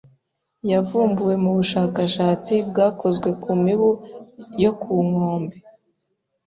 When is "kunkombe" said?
4.81-5.55